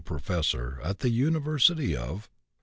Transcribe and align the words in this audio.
professor 0.03 0.79
at 0.83 0.97
the 0.97 1.11
University 1.11 1.95
of 1.95 2.27